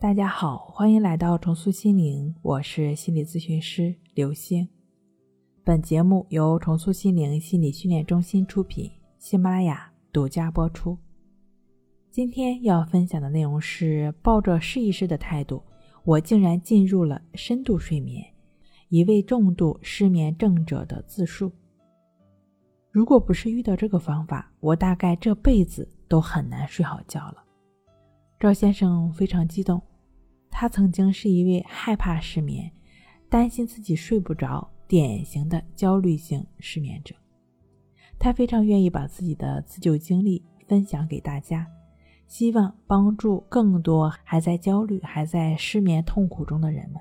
[0.00, 4.66] 大家好，欢迎来到重塑心灵，我是心理咨询师刘星。
[5.62, 10.96] 本节目由重塑心灵心理训练中心出品，喜马拉雅独家播出。
[12.10, 15.62] 今天要分享的内容是抱着试一试的态度，
[16.04, 18.24] 我竟然进入了深度睡眠。
[18.88, 21.52] 一位重度失眠症者的自述：
[22.90, 27.44] 如果不是遇到这个方法，我大概这辈子都很难睡好觉了。
[28.38, 29.78] 赵先生非常激动。
[30.60, 32.70] 他曾经是一位害怕失眠、
[33.30, 37.14] 担心自己睡不着、典型的焦虑性失眠者。
[38.18, 41.66] 他非常愿意把自己的自救经历分享给大家，
[42.26, 47.00] 希望帮助更多还在焦虑、还在失眠痛苦中的人们。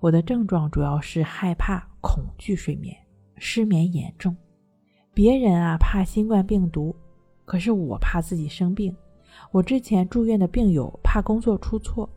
[0.00, 2.96] 我的症状主要是害怕、恐惧睡眠、
[3.36, 4.34] 失眠严重。
[5.12, 6.96] 别人啊怕新冠病毒，
[7.44, 8.96] 可是我怕自己生病。
[9.50, 12.08] 我之前住院的病友怕工作出错。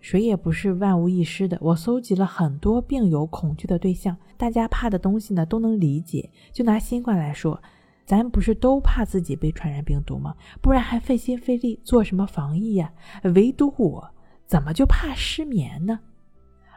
[0.00, 1.58] 谁也不是万无一失的。
[1.60, 6.28] 我搜集了很多病友恐惧的对象，大家怕的东西呢都能理解。
[6.52, 7.62] 就拿新冠来说，
[8.06, 10.34] 咱不是都怕自己被传染病毒吗？
[10.60, 12.92] 不然还费心费力做什么防疫呀？
[13.34, 14.10] 唯独我
[14.46, 16.00] 怎么就怕失眠呢？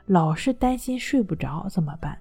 [0.06, 2.18] 老是担心睡不着怎么办？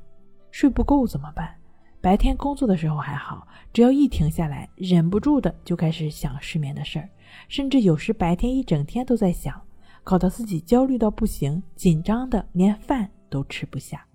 [0.51, 1.53] 睡不够怎么办？
[2.01, 7.09] 白天工作的时候还好，只要一停下来，忍不住的就开始想失眠的事儿，
[7.49, 9.61] 甚至有时白天一整天都在想。
[10.05, 14.07] 搞得自己焦虑到不行，紧张的连饭都吃不下。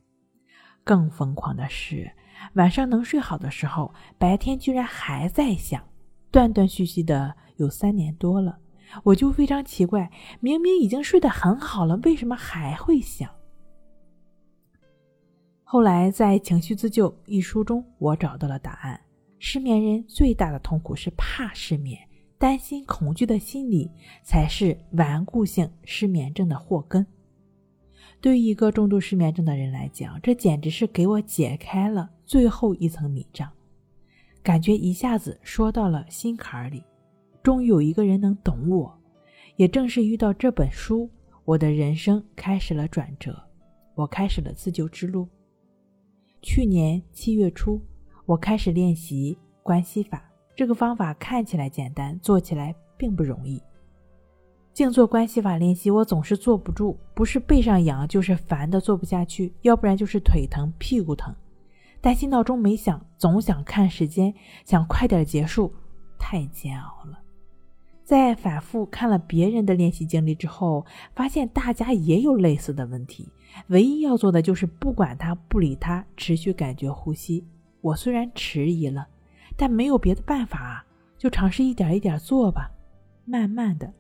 [0.84, 2.10] 更疯狂的是，
[2.54, 5.84] 晚上能睡好的时候，白天居然还在想，
[6.32, 8.58] 断断续续的有三年多了。
[9.04, 13.30] 我就非常奇怪，明明已经睡得很好了，为什么还会想？
[15.64, 18.98] 后来在《情绪自救》一书中，我找到了答案：
[19.40, 22.07] 失眠人最大的痛苦是怕失眠。
[22.38, 23.90] 担心、恐惧的心理
[24.24, 27.06] 才是顽固性失眠症的祸根。
[28.22, 33.52] 对于一个重度失眠症的人来讲，这简直是给我解开了最后一层迷障，
[34.42, 36.84] 感觉一下子说到了心坎里。
[37.44, 38.94] 终于有一个人能懂我。
[39.56, 41.10] 也正是遇到这本书，
[41.44, 43.36] 我的人生开始了转折，
[43.96, 45.28] 我开始了自救之路。
[46.44, 47.82] 去年七月初，
[48.28, 50.24] 我开始练习关系法。
[50.58, 53.62] 这个方法看起来简单，做起来并不容易。
[54.74, 61.32] 静坐关系法练习，我总是坐不住，不是背上痒，就是烦的坐不下去，要不然就是腿疼、屁股疼。
[62.02, 64.34] 担心闹钟没响，总想看时间，
[64.66, 65.72] 想快点结束，
[66.18, 67.20] 太煎熬了。
[68.04, 73.30] 在反复看了别人的练习经历之后，发现大家也有类似的问题，
[73.68, 77.46] 唯一要做的就是不管他、不理他，持续感觉呼吸。
[77.82, 79.08] 我虽然迟疑了。
[79.58, 80.86] 但没有别的办法啊，
[81.18, 82.72] 就尝试一点一点做吧。
[83.26, 83.92] 慢慢的，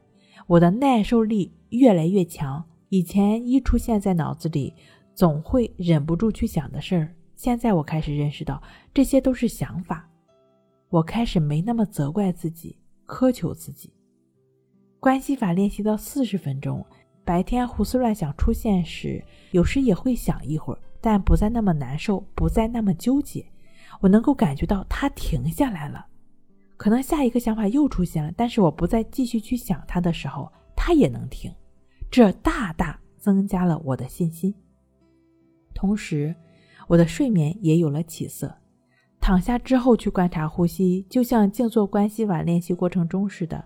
[0.45, 2.63] 我的耐受力越来越强。
[2.89, 4.73] 以前一出现在脑子里，
[5.13, 8.61] 总会忍不住去想的事儿，现在我开始认识到
[8.93, 10.09] 这些都是想法。
[10.89, 13.91] 我开始没那么责怪自己，苛求自己。
[15.01, 16.85] 关系法练习到四十分钟，
[17.25, 23.45] 白天胡思乱想出现时，有时也会想一会儿，但不再那么难受，不再那么纠结。
[23.99, 26.05] 我能够感觉到他停下来了，
[26.75, 31.51] 可能下一个想法又出现了，但是我不再继续去想他的时候，他也能停，
[32.09, 34.53] 这大大增加了我的信心。
[35.73, 36.35] 同时，
[36.87, 38.55] 我的睡眠也有了起色。
[39.19, 43.65] 躺下之后去观察呼吸，就像静坐关系法练习过程中似的，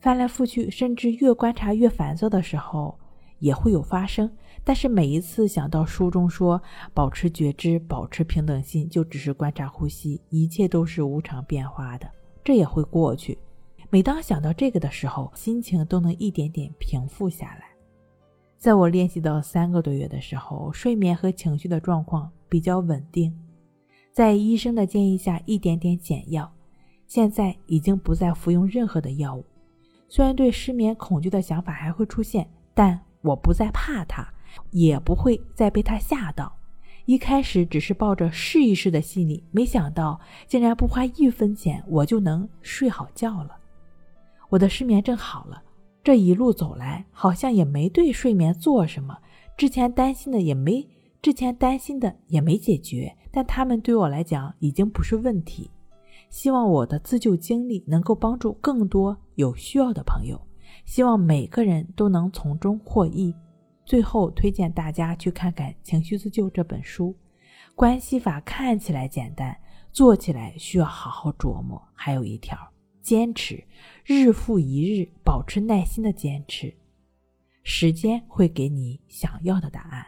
[0.00, 2.98] 翻来覆去，甚至越观察越烦躁的时候。
[3.40, 4.30] 也会有发生，
[4.62, 6.60] 但是每一次想到书中说
[6.92, 12.08] 保持觉知、保持平等心，就只是观察呼吸，一切都是无常变化的，
[12.44, 13.38] 这也会过去。
[13.88, 17.64] 每当想到这个的时候，心情都能一点点平复下来。
[18.58, 23.34] 在我练习到三个多月的时候，睡眠和情绪的状况比较稳定，
[24.12, 26.52] 在医生的建议下，一点点减药，
[27.06, 29.44] 现在已经不再服用任何的药物。
[30.08, 33.00] 虽然对失眠恐惧的想法还会出现，但。
[33.22, 34.26] 我不再怕它，
[34.70, 36.52] 也不会再被他吓到。
[37.06, 43.56] 一开始只是抱着试一试的心理，没想到竟然不花一分钱，我就能睡好觉了。
[44.48, 45.62] 我的失眠症好了，
[46.04, 49.16] 这一路走来好像也没对睡眠做什么，
[49.56, 50.86] 之前担心的也没，
[51.20, 55.70] 之前担心的也没解决，但他们对我来讲已经不是问题。
[56.28, 60.40] 希望我的自救经历能够帮助更多有需要的朋友。
[60.84, 63.34] 希望每个人都能从中获益。
[63.90, 67.12] 最后推荐大家去看看情绪自救这本书。
[67.74, 69.60] 关系法看起来简单
[69.90, 72.56] 做起来需要好好琢磨还有一条
[73.02, 73.64] 坚持
[74.04, 76.72] 日复一日保持耐心的坚持。
[77.64, 80.06] 时间会给你想要的答案。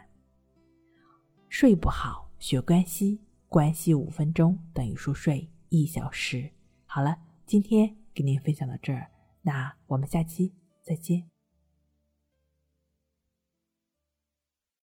[1.49, 6.49] 睡不好学关系关系五分钟等于说睡一小时。
[6.87, 9.11] 好了今天给您分享到这儿
[9.43, 10.53] 那我们下期
[10.85, 11.32] 再见。